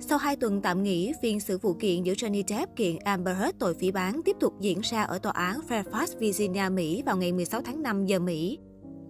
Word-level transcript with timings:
Sau 0.00 0.18
2 0.18 0.36
tuần 0.36 0.60
tạm 0.60 0.82
nghỉ, 0.82 1.12
phiên 1.22 1.40
xử 1.40 1.58
vụ 1.58 1.74
kiện 1.74 2.02
giữa 2.02 2.12
Johnny 2.12 2.42
Depp 2.48 2.76
kiện 2.76 2.98
Amber 2.98 3.36
Heard 3.36 3.58
tội 3.58 3.74
phỉ 3.74 3.90
bán 3.90 4.20
tiếp 4.24 4.36
tục 4.40 4.54
diễn 4.60 4.80
ra 4.82 5.02
ở 5.02 5.18
tòa 5.18 5.32
án 5.32 5.60
Fairfax, 5.68 6.06
Virginia, 6.18 6.68
Mỹ 6.68 7.02
vào 7.06 7.16
ngày 7.16 7.32
16 7.32 7.62
tháng 7.62 7.82
5 7.82 8.06
giờ 8.06 8.18
Mỹ. 8.18 8.58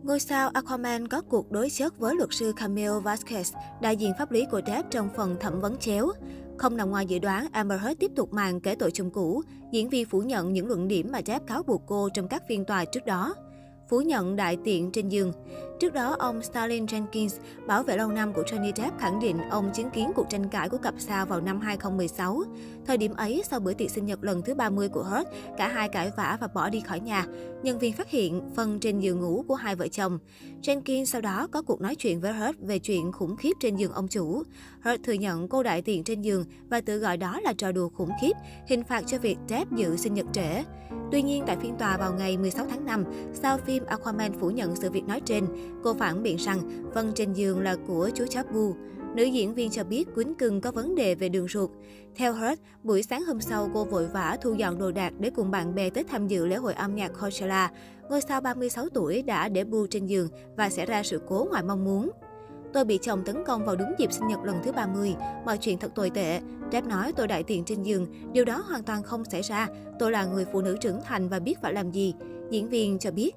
Ngôi 0.03 0.21
sao 0.21 0.49
Aquaman 0.49 1.09
có 1.09 1.23
cuộc 1.23 1.51
đối 1.51 1.71
chất 1.71 1.99
với 1.99 2.15
luật 2.15 2.29
sư 2.33 2.53
Camille 2.57 3.01
Vasquez, 3.05 3.57
đại 3.83 3.97
diện 3.97 4.13
pháp 4.19 4.33
lý 4.33 4.45
của 4.51 4.61
Depp 4.67 4.91
trong 4.91 5.09
phần 5.17 5.37
thẩm 5.41 5.61
vấn 5.61 5.77
chéo. 5.77 6.09
Không 6.59 6.77
nằm 6.77 6.91
ngoài 6.91 7.07
dự 7.07 7.19
đoán, 7.19 7.47
Amber 7.53 7.81
Heard 7.81 7.99
tiếp 8.01 8.11
tục 8.17 8.33
màn 8.33 8.61
kể 8.61 8.75
tội 8.75 8.91
chung 8.91 9.11
cũ. 9.11 9.43
Diễn 9.73 9.89
viên 9.89 10.07
phủ 10.07 10.23
nhận 10.23 10.53
những 10.53 10.67
luận 10.67 10.89
điểm 10.89 11.09
mà 11.13 11.21
Depp 11.27 11.47
cáo 11.47 11.63
buộc 11.63 11.83
cô 11.87 12.09
trong 12.15 12.29
các 12.29 12.43
phiên 12.49 12.65
tòa 12.65 12.85
trước 12.85 13.07
đó 13.07 13.35
phủ 13.89 14.01
nhận 14.01 14.37
đại 14.37 14.57
tiện 14.65 14.91
trên 14.91 15.09
giường. 15.09 15.33
Trước 15.81 15.93
đó, 15.93 16.17
ông 16.19 16.43
Stalin 16.43 16.85
Jenkins, 16.85 17.39
bảo 17.67 17.83
vệ 17.83 17.97
lâu 17.97 18.09
năm 18.09 18.33
của 18.33 18.43
Johnny 18.43 18.73
Depp 18.77 18.99
khẳng 18.99 19.21
định 19.21 19.39
ông 19.51 19.71
chứng 19.75 19.91
kiến 19.91 20.13
cuộc 20.15 20.27
tranh 20.31 20.49
cãi 20.49 20.69
của 20.69 20.79
cặp 20.79 20.95
sao 20.99 21.27
vào 21.27 21.41
năm 21.41 21.61
2016. 21.61 22.43
Thời 22.87 22.97
điểm 22.97 23.15
ấy, 23.15 23.43
sau 23.51 23.61
bữa 23.61 23.73
tiệc 23.73 23.91
sinh 23.91 24.07
nhật 24.07 24.25
lần 24.25 24.43
thứ 24.43 24.55
30 24.55 24.89
của 24.89 25.03
Hurt, 25.03 25.29
cả 25.59 25.69
hai 25.69 25.89
cãi 25.89 26.11
vã 26.17 26.39
và 26.41 26.49
bỏ 26.55 26.71
đi 26.71 26.81
khỏi 26.81 27.01
nhà. 27.01 27.27
Nhân 27.63 27.79
viên 27.79 27.93
phát 27.93 28.11
hiện 28.11 28.43
phân 28.57 28.81
trên 28.81 29.01
giường 29.01 29.21
ngủ 29.21 29.45
của 29.49 29.55
hai 29.55 29.77
vợ 29.77 29.89
chồng. 29.89 30.19
Jenkins 30.63 31.05
sau 31.05 31.21
đó 31.21 31.49
có 31.51 31.63
cuộc 31.63 31.81
nói 31.81 31.95
chuyện 31.95 32.21
với 32.21 32.33
Hurt 32.33 32.59
về 32.59 32.79
chuyện 32.79 33.13
khủng 33.13 33.37
khiếp 33.37 33.53
trên 33.61 33.77
giường 33.77 33.93
ông 33.93 34.09
chủ. 34.09 34.43
Hurt 34.85 35.03
thừa 35.05 35.13
nhận 35.13 35.49
cô 35.49 35.63
đại 35.63 35.83
tiện 35.83 36.05
trên 36.05 36.23
giường 36.23 36.45
và 36.71 36.81
tự 36.81 36.99
gọi 36.99 37.17
đó 37.17 37.41
là 37.41 37.53
trò 37.59 37.73
đùa 37.73 37.89
khủng 37.89 38.11
khiếp, 38.21 38.33
hình 38.67 38.85
phạt 38.85 39.05
cho 39.07 39.19
việc 39.19 39.39
Depp 39.49 39.73
dự 39.73 39.97
sinh 39.97 40.15
nhật 40.15 40.27
trễ. 40.33 40.63
Tuy 41.13 41.23
nhiên, 41.23 41.45
tại 41.47 41.57
phiên 41.57 41.77
tòa 41.79 41.97
vào 41.97 42.13
ngày 42.13 42.37
16 42.37 42.67
tháng 42.71 42.85
5, 42.85 43.05
sau 43.33 43.59
phim 43.59 43.78
Aquaman 43.87 44.33
phủ 44.41 44.51
nhận 44.51 44.77
sự 44.77 44.91
việc 44.91 45.05
nói 45.05 45.21
trên, 45.21 45.47
cô 45.85 45.95
phản 45.95 46.23
biện 46.23 46.37
rằng 46.37 46.91
vân 46.95 47.13
trên 47.15 47.33
giường 47.33 47.61
là 47.61 47.77
của 47.87 48.11
chú 48.15 48.25
chó 48.31 48.43
Bu. 48.53 48.75
Nữ 49.15 49.25
diễn 49.25 49.55
viên 49.55 49.71
cho 49.71 49.85
biết 49.85 50.15
Quýnh 50.15 50.35
Cưng 50.35 50.61
có 50.61 50.71
vấn 50.71 50.95
đề 50.95 51.15
về 51.15 51.29
đường 51.29 51.49
ruột. 51.49 51.71
Theo 52.15 52.33
Heard, 52.33 52.61
buổi 52.83 53.03
sáng 53.03 53.25
hôm 53.25 53.41
sau 53.41 53.71
cô 53.75 53.85
vội 53.85 54.07
vã 54.07 54.37
thu 54.43 54.55
dọn 54.55 54.79
đồ 54.79 54.91
đạc 54.91 55.13
để 55.19 55.31
cùng 55.31 55.51
bạn 55.51 55.75
bè 55.75 55.91
tới 55.91 56.05
tham 56.05 56.27
dự 56.27 56.47
lễ 56.47 56.57
hội 56.57 56.75
âm 56.75 56.95
nhạc 56.95 57.09
Coachella. 57.21 57.71
Ngôi 58.11 58.21
sao 58.21 58.41
36 58.41 58.89
tuổi 58.89 59.23
đã 59.23 59.49
để 59.49 59.65
Bu 59.65 59.87
trên 59.87 60.07
giường 60.07 60.29
và 60.57 60.71
xảy 60.71 60.87
ra 60.87 61.03
sự 61.03 61.21
cố 61.29 61.47
ngoài 61.51 61.63
mong 61.63 61.85
muốn. 61.85 62.11
Tôi 62.73 62.85
bị 62.85 62.99
chồng 63.03 63.23
tấn 63.25 63.45
công 63.45 63.65
vào 63.65 63.77
đúng 63.77 63.95
dịp 63.99 64.13
sinh 64.13 64.29
nhật 64.29 64.45
lần 64.45 64.57
thứ 64.65 64.73
30. 64.73 65.15
Mọi 65.45 65.59
chuyện 65.59 65.79
thật 65.79 65.95
tồi 65.95 66.11
tệ. 66.11 66.41
Depp 66.73 66.87
nói 66.87 67.13
tôi 67.17 67.27
đại 67.27 67.43
tiện 67.43 67.65
trên 67.65 67.83
giường. 67.83 68.07
Điều 68.33 68.45
đó 68.45 68.65
hoàn 68.69 68.83
toàn 68.83 69.03
không 69.03 69.25
xảy 69.25 69.43
ra. 69.43 69.69
Tôi 69.99 70.11
là 70.11 70.25
người 70.25 70.45
phụ 70.53 70.61
nữ 70.61 70.77
trưởng 70.81 71.01
thành 71.05 71.29
và 71.29 71.39
biết 71.39 71.59
phải 71.63 71.73
làm 71.73 71.91
gì. 71.91 72.15
Diễn 72.51 72.69
viên 72.69 72.99
cho 72.99 73.11
biết. 73.11 73.33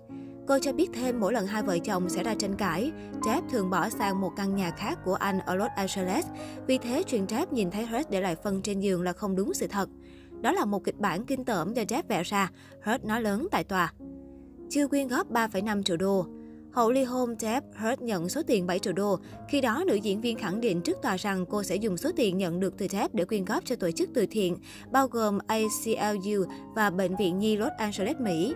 Cô 0.48 0.60
cho 0.62 0.74
biết 0.74 0.90
thêm 0.94 1.20
mỗi 1.20 1.34
lần 1.34 1.48
hai 1.48 1.64
vợ 1.64 1.78
chồng 1.84 2.10
xảy 2.10 2.24
ra 2.24 2.36
tranh 2.40 2.56
cãi, 2.56 2.92
Jeff 3.22 3.42
thường 3.50 3.70
bỏ 3.70 3.90
sang 3.90 4.22
một 4.22 4.32
căn 4.36 4.56
nhà 4.56 4.72
khác 4.72 5.00
của 5.06 5.14
anh 5.14 5.40
ở 5.40 5.56
Los 5.56 5.72
Angeles. 5.76 6.26
Vì 6.68 6.78
thế, 6.78 7.04
chuyện 7.04 7.26
Jeff 7.26 7.46
nhìn 7.52 7.72
thấy 7.72 7.86
Hurt 7.86 8.10
để 8.10 8.22
lại 8.22 8.36
phân 8.44 8.62
trên 8.62 8.80
giường 8.80 9.02
là 9.02 9.14
không 9.14 9.36
đúng 9.36 9.54
sự 9.54 9.68
thật. 9.68 9.90
Đó 10.42 10.52
là 10.52 10.66
một 10.66 10.84
kịch 10.84 11.00
bản 11.00 11.26
kinh 11.26 11.46
tởm 11.46 11.74
do 11.74 11.84
Jeff 11.84 12.04
vẽ 12.08 12.24
ra, 12.24 12.52
Hurt 12.86 13.04
nói 13.04 13.22
lớn 13.22 13.48
tại 13.52 13.64
tòa. 13.64 13.94
Chưa 14.70 14.88
quyên 14.88 15.08
góp 15.08 15.32
3,5 15.32 15.84
triệu 15.84 15.98
đô. 15.98 16.26
Hậu 16.72 16.92
ly 16.92 17.04
hôn, 17.04 17.36
Jeff 17.36 17.62
Hurt 17.76 18.02
nhận 18.02 18.30
số 18.30 18.42
tiền 18.48 18.68
7 18.68 18.80
triệu 18.80 18.94
đô. 18.94 19.20
Khi 19.50 19.62
đó, 19.62 19.84
nữ 19.88 19.96
diễn 19.96 20.22
viên 20.22 20.38
khẳng 20.38 20.62
định 20.62 20.82
trước 20.82 20.98
tòa 21.02 21.18
rằng 21.18 21.46
cô 21.46 21.64
sẽ 21.64 21.76
dùng 21.76 21.98
số 21.98 22.12
tiền 22.16 22.38
nhận 22.38 22.60
được 22.60 22.78
từ 22.78 22.86
Jeff 22.86 23.10
để 23.14 23.26
quyên 23.26 23.46
góp 23.46 23.66
cho 23.66 23.76
tổ 23.76 23.92
chức 23.92 24.10
từ 24.14 24.26
thiện, 24.32 24.58
bao 24.92 25.08
gồm 25.08 25.40
ACLU 25.48 26.46
và 26.76 26.90
Bệnh 26.90 27.16
viện 27.16 27.40
Nhi 27.40 27.58
Los 27.58 27.72
Angeles, 27.78 28.18
Mỹ. 28.18 28.54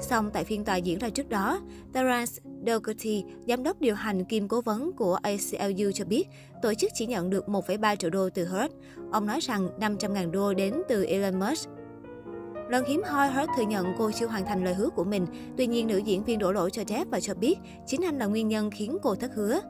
Song 0.00 0.30
tại 0.32 0.44
phiên 0.44 0.64
tòa 0.64 0.76
diễn 0.76 0.98
ra 0.98 1.08
trước 1.10 1.28
đó, 1.28 1.60
Terence 1.92 2.32
Dougherty, 2.66 3.24
giám 3.46 3.62
đốc 3.62 3.80
điều 3.80 3.94
hành 3.94 4.24
kiêm 4.24 4.48
cố 4.48 4.60
vấn 4.60 4.92
của 4.92 5.18
ACLU 5.22 5.90
cho 5.94 6.04
biết, 6.04 6.28
tổ 6.62 6.74
chức 6.74 6.90
chỉ 6.94 7.06
nhận 7.06 7.30
được 7.30 7.46
1,3 7.46 7.96
triệu 7.96 8.10
đô 8.10 8.30
từ 8.30 8.48
Heard. 8.48 8.74
Ông 9.12 9.26
nói 9.26 9.40
rằng 9.40 9.68
500.000 9.78 10.30
đô 10.30 10.54
đến 10.54 10.74
từ 10.88 11.04
Elon 11.04 11.40
Musk. 11.40 11.68
Lần 12.68 12.84
hiếm 12.84 13.02
hoi, 13.06 13.30
Hurt 13.30 13.50
thừa 13.56 13.62
nhận 13.62 13.94
cô 13.98 14.10
chưa 14.10 14.26
hoàn 14.26 14.44
thành 14.46 14.64
lời 14.64 14.74
hứa 14.74 14.88
của 14.90 15.04
mình. 15.04 15.26
Tuy 15.56 15.66
nhiên, 15.66 15.86
nữ 15.86 15.98
diễn 15.98 16.24
viên 16.24 16.38
đổ 16.38 16.52
lỗi 16.52 16.70
cho 16.70 16.82
Jeff 16.82 17.04
và 17.10 17.20
cho 17.20 17.34
biết 17.34 17.58
chính 17.86 18.00
anh 18.04 18.18
là 18.18 18.26
nguyên 18.26 18.48
nhân 18.48 18.70
khiến 18.70 18.98
cô 19.02 19.14
thất 19.14 19.34
hứa. 19.34 19.60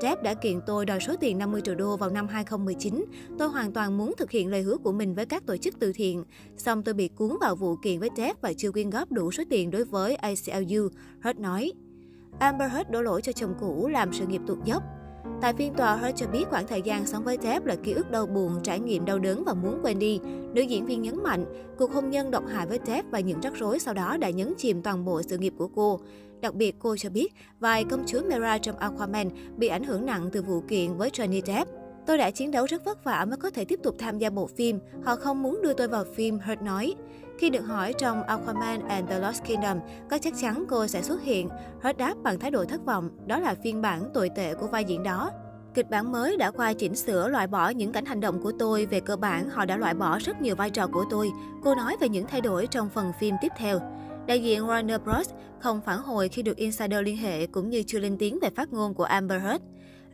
Jeff 0.00 0.22
đã 0.22 0.34
kiện 0.34 0.60
tôi 0.66 0.86
đòi 0.86 1.00
số 1.00 1.16
tiền 1.20 1.38
50 1.38 1.60
triệu 1.64 1.74
đô 1.74 1.96
vào 1.96 2.10
năm 2.10 2.28
2019. 2.28 3.04
Tôi 3.38 3.48
hoàn 3.48 3.72
toàn 3.72 3.98
muốn 3.98 4.12
thực 4.18 4.30
hiện 4.30 4.50
lời 4.50 4.62
hứa 4.62 4.76
của 4.76 4.92
mình 4.92 5.14
với 5.14 5.26
các 5.26 5.46
tổ 5.46 5.56
chức 5.56 5.74
từ 5.78 5.92
thiện. 5.92 6.24
Xong 6.56 6.82
tôi 6.82 6.94
bị 6.94 7.08
cuốn 7.08 7.36
vào 7.40 7.56
vụ 7.56 7.76
kiện 7.76 8.00
với 8.00 8.10
Jeff 8.10 8.34
và 8.40 8.52
chưa 8.52 8.72
quyên 8.72 8.90
góp 8.90 9.12
đủ 9.12 9.30
số 9.32 9.42
tiền 9.50 9.70
đối 9.70 9.84
với 9.84 10.16
ACLU, 10.16 10.88
Hurt 11.24 11.38
nói. 11.38 11.72
Amber 12.38 12.72
Heard 12.72 12.90
đổ 12.90 13.02
lỗi 13.02 13.22
cho 13.22 13.32
chồng 13.32 13.54
cũ 13.60 13.88
làm 13.88 14.12
sự 14.12 14.26
nghiệp 14.26 14.40
tụt 14.46 14.58
dốc. 14.64 14.82
Tại 15.40 15.54
phiên 15.54 15.74
tòa, 15.74 15.96
Hurt 15.96 16.16
cho 16.16 16.26
biết 16.26 16.44
khoảng 16.50 16.66
thời 16.66 16.82
gian 16.82 17.06
sống 17.06 17.24
với 17.24 17.38
Depp 17.42 17.66
là 17.66 17.76
ký 17.76 17.92
ức 17.92 18.10
đau 18.10 18.26
buồn, 18.26 18.52
trải 18.62 18.80
nghiệm 18.80 19.04
đau 19.04 19.18
đớn 19.18 19.44
và 19.44 19.54
muốn 19.54 19.78
quên 19.82 19.98
đi. 19.98 20.20
Nữ 20.54 20.62
diễn 20.62 20.86
viên 20.86 21.02
nhấn 21.02 21.22
mạnh, 21.22 21.44
cuộc 21.78 21.92
hôn 21.92 22.10
nhân 22.10 22.30
độc 22.30 22.44
hại 22.46 22.66
với 22.66 22.80
Depp 22.86 23.10
và 23.10 23.20
những 23.20 23.40
rắc 23.40 23.54
rối 23.54 23.78
sau 23.78 23.94
đó 23.94 24.16
đã 24.16 24.30
nhấn 24.30 24.54
chìm 24.58 24.82
toàn 24.82 25.04
bộ 25.04 25.22
sự 25.22 25.38
nghiệp 25.38 25.52
của 25.58 25.68
cô. 25.68 26.00
Đặc 26.40 26.54
biệt, 26.54 26.76
cô 26.78 26.96
cho 26.96 27.10
biết 27.10 27.34
vài 27.60 27.84
công 27.84 28.04
chúa 28.06 28.20
Mera 28.22 28.58
trong 28.58 28.78
Aquaman 28.78 29.30
bị 29.56 29.68
ảnh 29.68 29.84
hưởng 29.84 30.06
nặng 30.06 30.28
từ 30.32 30.42
vụ 30.42 30.60
kiện 30.68 30.96
với 30.96 31.10
Johnny 31.10 31.42
Depp. 31.46 31.70
Tôi 32.06 32.18
đã 32.18 32.30
chiến 32.30 32.50
đấu 32.50 32.66
rất 32.66 32.84
vất 32.84 33.04
vả 33.04 33.24
mới 33.28 33.36
có 33.36 33.50
thể 33.50 33.64
tiếp 33.64 33.80
tục 33.82 33.94
tham 33.98 34.18
gia 34.18 34.30
bộ 34.30 34.46
phim. 34.46 34.78
Họ 35.04 35.16
không 35.16 35.42
muốn 35.42 35.62
đưa 35.62 35.72
tôi 35.72 35.88
vào 35.88 36.04
phim, 36.14 36.38
Hurt 36.38 36.62
nói. 36.62 36.94
Khi 37.38 37.50
được 37.50 37.66
hỏi 37.66 37.92
trong 37.98 38.22
Aquaman 38.22 38.88
and 38.88 39.08
the 39.08 39.18
Lost 39.18 39.44
Kingdom 39.44 39.78
có 40.10 40.18
chắc 40.18 40.34
chắn 40.40 40.64
cô 40.68 40.86
sẽ 40.86 41.02
xuất 41.02 41.22
hiện, 41.22 41.48
Hurt 41.82 41.96
đáp 41.96 42.14
bằng 42.22 42.38
thái 42.38 42.50
độ 42.50 42.64
thất 42.64 42.84
vọng. 42.84 43.10
Đó 43.26 43.38
là 43.38 43.54
phiên 43.64 43.82
bản 43.82 44.10
tồi 44.14 44.30
tệ 44.36 44.54
của 44.54 44.66
vai 44.66 44.84
diễn 44.84 45.02
đó. 45.02 45.30
Kịch 45.74 45.90
bản 45.90 46.12
mới 46.12 46.36
đã 46.36 46.50
qua 46.50 46.72
chỉnh 46.72 46.94
sửa 46.94 47.28
loại 47.28 47.46
bỏ 47.46 47.68
những 47.68 47.92
cảnh 47.92 48.04
hành 48.04 48.20
động 48.20 48.42
của 48.42 48.52
tôi. 48.58 48.86
Về 48.86 49.00
cơ 49.00 49.16
bản, 49.16 49.50
họ 49.50 49.64
đã 49.64 49.76
loại 49.76 49.94
bỏ 49.94 50.18
rất 50.18 50.42
nhiều 50.42 50.56
vai 50.56 50.70
trò 50.70 50.86
của 50.86 51.04
tôi. 51.10 51.30
Cô 51.64 51.74
nói 51.74 51.96
về 52.00 52.08
những 52.08 52.26
thay 52.26 52.40
đổi 52.40 52.66
trong 52.66 52.88
phần 52.88 53.12
phim 53.20 53.34
tiếp 53.40 53.52
theo. 53.58 53.80
Đại 54.26 54.42
diện 54.42 54.66
Warner 54.66 54.98
Bros. 54.98 55.30
không 55.58 55.80
phản 55.80 55.98
hồi 55.98 56.28
khi 56.28 56.42
được 56.42 56.56
Insider 56.56 57.00
liên 57.02 57.16
hệ 57.16 57.46
cũng 57.46 57.70
như 57.70 57.82
chưa 57.86 57.98
lên 57.98 58.16
tiếng 58.18 58.38
về 58.42 58.50
phát 58.56 58.72
ngôn 58.72 58.94
của 58.94 59.04
Amber 59.04 59.42
Heard. 59.42 59.62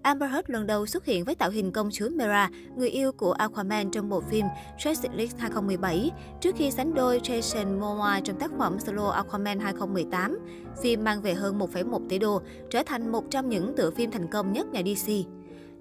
Amber 0.02 0.30
Heard 0.30 0.50
lần 0.50 0.66
đầu 0.66 0.86
xuất 0.86 1.04
hiện 1.04 1.24
với 1.24 1.34
tạo 1.34 1.50
hình 1.50 1.72
công 1.72 1.90
chúa 1.90 2.08
Mera, 2.08 2.50
người 2.76 2.88
yêu 2.88 3.12
của 3.12 3.32
Aquaman 3.32 3.90
trong 3.90 4.08
bộ 4.08 4.20
phim 4.20 4.46
Justice 4.78 5.16
League 5.16 5.38
2017, 5.38 6.10
trước 6.40 6.54
khi 6.56 6.70
sánh 6.70 6.94
đôi 6.94 7.20
Jason 7.20 7.80
Momoa 7.80 8.20
trong 8.20 8.38
tác 8.38 8.50
phẩm 8.58 8.76
solo 8.80 9.08
Aquaman 9.08 9.60
2018. 9.60 10.38
Phim 10.82 11.04
mang 11.04 11.22
về 11.22 11.34
hơn 11.34 11.58
1,1 11.58 12.08
tỷ 12.08 12.18
đô, 12.18 12.42
trở 12.70 12.82
thành 12.86 13.12
một 13.12 13.24
trong 13.30 13.48
những 13.48 13.76
tựa 13.76 13.91
phim 13.91 14.10
thành 14.10 14.28
công 14.28 14.52
nhất 14.52 14.66
nhà 14.72 14.82
DC. 14.82 15.12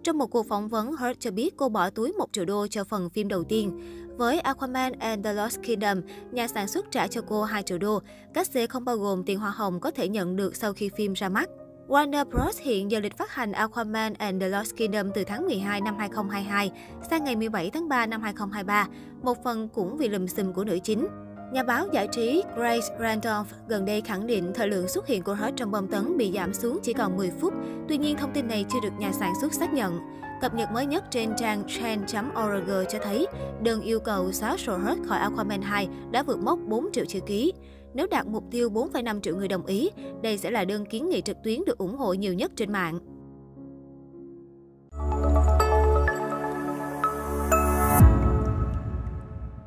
Trong 0.04 0.18
một 0.18 0.28
cuộc 0.28 0.48
phỏng 0.48 0.68
vấn, 0.68 0.96
Heard 0.96 1.20
cho 1.20 1.32
biết 1.32 1.58
cô 1.58 1.70
bỏ 1.70 1.90
túi 1.90 2.14
1 2.14 2.26
triệu 2.32 2.46
đô 2.46 2.68
cho 2.68 2.84
phần 2.84 3.10
phim 3.10 3.28
đầu 3.28 3.44
tiên. 3.44 3.80
Với 4.18 4.40
Aquaman 4.40 4.94
and 5.00 5.26
the 5.26 5.34
Lost 5.34 5.60
Kingdom, 5.64 6.02
nhà 6.32 6.48
sản 6.48 6.68
xuất 6.68 6.92
trả 6.92 7.08
cho 7.08 7.22
cô 7.28 7.44
2 7.44 7.64
triệu 7.64 7.78
đô. 7.78 8.02
các 8.34 8.48
xê 8.48 8.68
không 8.68 8.86
bao 8.86 8.98
gồm 8.98 9.24
tiền 9.24 9.40
hoa 9.40 9.52
hồng 9.52 9.80
có 9.80 9.92
thể 9.92 10.08
nhận 10.08 10.36
được 10.36 10.56
sau 10.56 10.74
khi 10.74 10.90
phim 10.98 11.14
ra 11.14 11.30
mắt. 11.30 11.50
Warner 11.88 12.26
Bros. 12.26 12.60
hiện 12.62 12.92
giờ 12.92 13.00
lịch 13.00 13.18
phát 13.18 13.32
hành 13.32 13.52
Aquaman 13.52 14.14
and 14.14 14.42
the 14.42 14.48
Lost 14.48 14.76
Kingdom 14.76 15.12
từ 15.14 15.24
tháng 15.24 15.46
12 15.46 15.82
năm 15.82 15.96
2022 15.98 16.72
sang 17.10 17.24
ngày 17.24 17.36
17 17.36 17.70
tháng 17.70 17.90
3 17.90 18.06
năm 18.06 18.22
2023, 18.22 18.88
một 19.22 19.44
phần 19.44 19.70
cũng 19.70 19.98
vì 19.98 20.08
lùm 20.08 20.28
xùm 20.28 20.54
của 20.54 20.64
nữ 20.64 20.80
chính. 20.84 21.08
Nhà 21.54 21.64
báo 21.64 21.88
giải 21.94 22.08
trí 22.12 22.44
Grace 22.56 22.88
Randolph 23.00 23.48
gần 23.68 23.86
đây 23.86 24.02
khẳng 24.02 24.28
định 24.28 24.52
thời 24.56 24.68
lượng 24.68 24.88
xuất 24.88 25.08
hiện 25.08 25.24
của 25.24 25.36
Hurt 25.36 25.56
trong 25.56 25.72
bom 25.72 25.88
tấn 25.88 26.18
bị 26.18 26.32
giảm 26.32 26.54
xuống 26.54 26.80
chỉ 26.84 26.94
còn 26.94 27.18
10 27.18 27.32
phút. 27.40 27.54
Tuy 27.88 27.98
nhiên, 27.98 28.18
thông 28.18 28.34
tin 28.34 28.48
này 28.48 28.66
chưa 28.70 28.80
được 28.84 28.94
nhà 29.00 29.12
sản 29.12 29.34
xuất 29.42 29.54
xác 29.54 29.74
nhận. 29.74 30.00
Cập 30.42 30.54
nhật 30.54 30.72
mới 30.72 30.86
nhất 30.86 31.04
trên 31.12 31.36
trang 31.36 31.64
trend.org 31.68 32.72
cho 32.90 33.00
thấy 33.04 33.28
đơn 33.62 33.82
yêu 33.82 34.00
cầu 34.00 34.32
xóa 34.32 34.58
sổ 34.58 34.78
Hurt 34.78 35.08
khỏi 35.08 35.20
Aquaman 35.20 35.62
2 35.62 35.88
đã 36.12 36.24
vượt 36.24 36.40
mốc 36.40 36.60
4 36.60 36.92
triệu 36.94 37.06
chữ 37.06 37.20
ký. 37.20 37.54
Nếu 37.94 38.08
đạt 38.08 38.28
mục 38.28 38.44
tiêu 38.52 38.70
4,5 38.70 39.22
triệu 39.22 39.36
người 39.36 39.48
đồng 39.48 39.66
ý, 39.66 39.90
đây 40.24 40.38
sẽ 40.38 40.52
là 40.52 40.66
đơn 40.66 40.86
kiến 40.86 41.10
nghị 41.10 41.22
trực 41.22 41.38
tuyến 41.44 41.60
được 41.66 41.78
ủng 41.78 41.96
hộ 41.96 42.14
nhiều 42.14 42.34
nhất 42.34 42.52
trên 42.56 42.72
mạng. 42.72 43.00